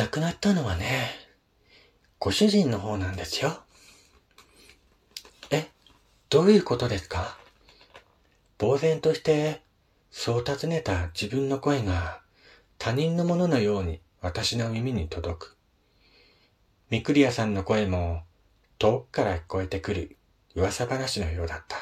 [0.00, 1.10] 亡くなったのはね、
[2.18, 3.60] ご主人の方なんですよ。
[5.50, 5.68] え、
[6.30, 7.36] どういうことですか？
[8.58, 9.60] 呆然として、
[10.10, 12.22] そう尋ねた自分の声が
[12.78, 15.56] 他人のもののように私の耳に届く。
[16.88, 18.22] ミクリアさんの声も
[18.78, 20.16] 遠くから聞こえてくる
[20.54, 21.76] 噂話のようだった。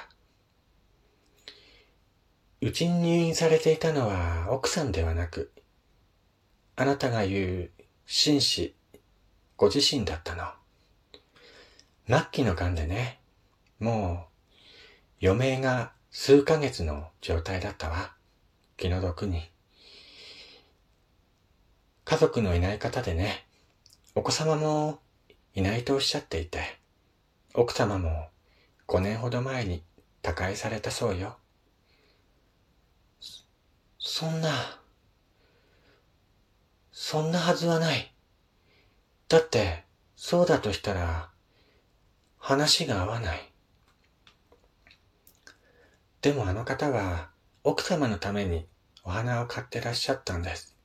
[2.63, 5.53] うちに入院されていたのは奥さんではなく、
[6.75, 7.71] あなたが言う
[8.11, 8.75] 紳士、
[9.59, 10.45] ご自身だったの。
[12.07, 13.21] 末期の癌でね、
[13.81, 14.29] も
[15.21, 18.15] う余命が数ヶ月の状態だったわ。
[18.79, 19.51] 気の毒に。
[22.07, 23.47] 家族のいない方でね、
[24.15, 25.01] お子様も
[25.55, 26.79] いないとおっしゃっていて、
[27.53, 28.31] 奥様も
[28.87, 29.83] 5年ほど前に
[30.23, 31.37] 他界されたそうよ。
[33.99, 34.81] そんな、
[37.01, 38.13] そんなはずはない。
[39.29, 39.85] だって、
[40.17, 41.31] そうだとしたら、
[42.39, 43.53] 話が合わない。
[46.23, 47.31] でもあの方は、
[47.63, 48.67] 奥様のために
[49.05, 50.77] お花を買ってらっしゃったんです。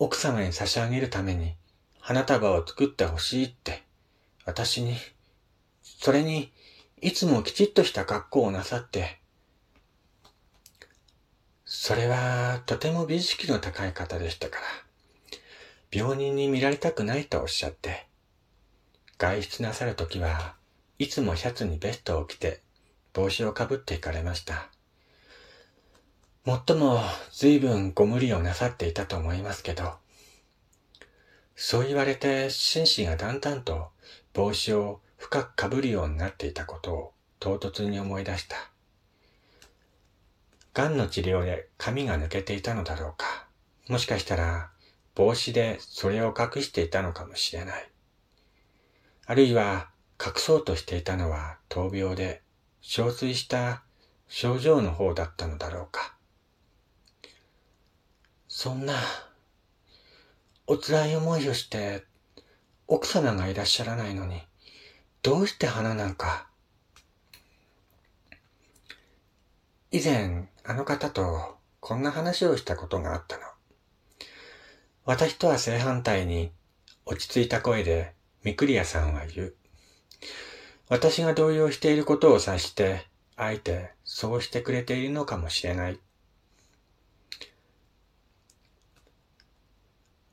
[0.00, 1.54] 奥様に差し上げるために
[2.00, 3.84] 花束を作ってほしいって、
[4.46, 4.96] 私に、
[5.80, 6.52] それに、
[7.00, 9.20] いつもきちっとした格好をなさって、
[11.64, 14.62] それはとても美意識の高い方でしたから、
[15.96, 18.06] 病人に見られたくないとおっしゃって、
[19.16, 20.54] 外出なさるときは
[20.98, 22.60] いつもシャツにベストを着て
[23.14, 24.68] 帽子をかぶって行かれました。
[26.44, 27.00] もっとも
[27.32, 29.94] 随分ご無理をなさっていたと思いますけど、
[31.54, 33.88] そう言われて紳士がだんだんと
[34.34, 38.56] 帽子を深くかぶるようになっていたことを唐突に思い出した。
[40.74, 43.46] 癌の治療で髪が抜けていたのだろうか。
[43.88, 44.68] もしかしたら
[45.16, 47.90] 帽子でそれを隠していたのかもしれない。
[49.26, 49.88] あるいは
[50.24, 52.42] 隠そうとしていたのは闘病で
[52.82, 53.82] 憔悴した
[54.28, 56.14] 症状の方だったのだろうか。
[58.46, 58.94] そんな、
[60.66, 62.04] お辛い思いをして、
[62.86, 64.42] 奥様がいらっしゃらないのに、
[65.22, 66.48] どうして花なんか？
[69.90, 73.42] 以前、あの方とこんな話をしたことがあったの。
[75.06, 76.50] 私とは正反対に、
[77.04, 78.12] 落ち着いた声で、
[78.42, 79.54] ミクリアさんは言う。
[80.88, 83.06] 私が動揺していることを察して、
[83.36, 86.00] あえてそうしてくれているのかもしれない。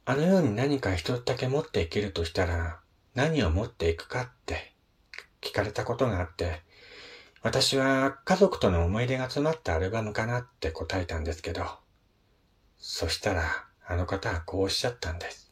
[0.06, 2.80] あのように何か一つだけ持っていけるとしたら、
[3.14, 4.74] 何を持っていくかって
[5.40, 6.64] 聞かれたことがあって、
[7.44, 11.64] 私は家族との思い出が詰まったアルバムかなって答えたんですけど、
[12.80, 15.52] そしたらあの方はこうおっしゃったんです。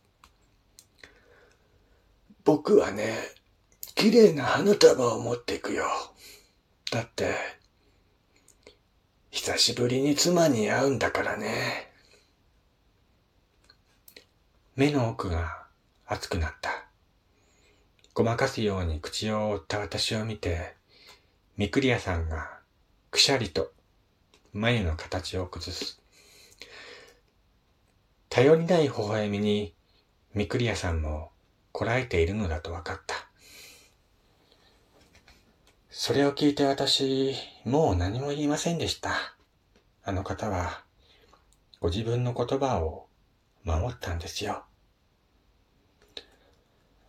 [2.44, 3.18] 僕はね、
[3.96, 5.86] 綺麗な花束を持っていくよ。
[6.92, 7.36] だって、
[9.30, 11.92] 久しぶりに妻に会うんだからね。
[14.76, 15.68] 目の奥が
[16.06, 16.86] 熱くなった。
[18.14, 20.76] ごまかすように口を覆った私を見て、
[21.58, 22.60] ミクリアさんが
[23.10, 23.72] くしゃりと
[24.52, 26.01] 眉の形を崩す。
[28.34, 29.76] 頼りない微笑みに
[30.34, 31.32] ミクリアさんも
[31.74, 33.28] こらえているのだと分かった。
[35.90, 39.12] それを聞いて私、もう何も言いませんでした。
[40.06, 40.86] あの方は、
[41.82, 43.08] ご自分の言葉を
[43.66, 44.64] 守ったんですよ。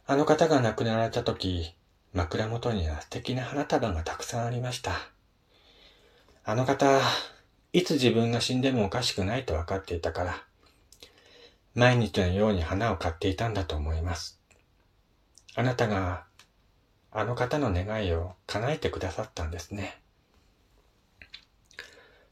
[0.06, 1.72] あの方が亡くなられた時、
[2.12, 4.96] 枕元には素敵な花束がたくさんありました。
[6.42, 7.00] あの方、
[7.72, 10.44] いつ自分が死んでもおかしくないと分かっていたから、
[11.74, 14.40] 毎日のように花を買っていたんだと思います。
[15.54, 16.24] あなたが、
[17.10, 20.00] あの方の願いを叶えてくださったんですね。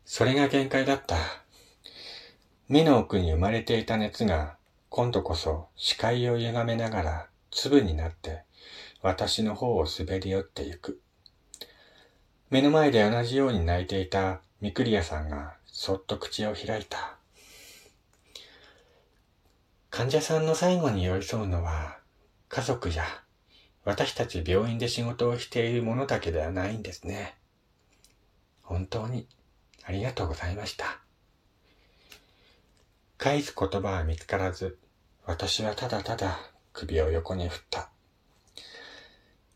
[0.04, 1.16] それが限界だった。
[2.68, 4.56] 目の奥に生まれていた熱が
[4.88, 8.42] 今度こそ視界を歪めながら粒になって
[9.02, 11.00] 私の方を滑り寄ってゆく。
[12.50, 17.19] 目の前で同じように泣いていたミクリアさんがそっと口を開いた。
[19.90, 21.98] 患者さんの最後に寄り添うのは
[22.48, 23.04] 家族や
[23.84, 27.36] 私たち病院で仕事をしているものだけではないんですね。
[28.62, 29.26] 本当に
[29.84, 31.00] ありがとうございました。
[33.18, 34.78] 返す言葉は見つからず、
[35.26, 36.38] 私はただただ
[36.72, 37.90] 首を横に振った。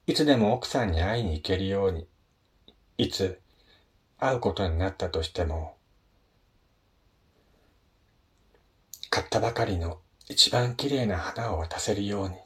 [0.07, 2.09] いつでも奥さんに会いに行けるように、
[2.99, 3.41] いつ
[4.19, 5.77] 会うことになったとしても、
[9.11, 12.37] 買ったばかりの一番綺麗な花を渡せるように、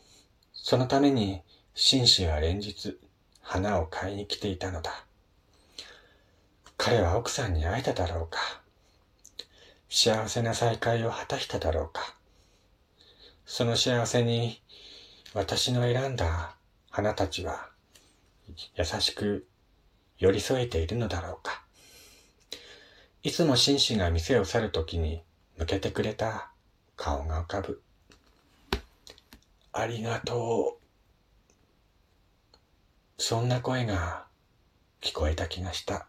[0.52, 1.42] そのために
[1.74, 2.98] 紳士は連日
[3.40, 5.04] 花を買いに来ていたのだ。
[6.76, 8.38] 彼は奥さんに会えただろうか。
[9.88, 12.14] 幸せな再会を果たしただろうか。
[13.46, 14.60] その幸せに
[15.32, 16.56] 私の選んだ
[16.90, 17.70] 花たちは
[18.74, 19.46] 優しく
[20.18, 21.62] 寄り添えているのだろうか。
[23.22, 25.22] いつも紳士が店を去るときに
[25.56, 26.50] 向けてくれた
[26.98, 27.80] 顔が浮かぶ。
[29.72, 30.78] ありがと
[33.16, 33.22] う。
[33.22, 34.26] そんな声が
[35.00, 36.08] 聞こえた気がした。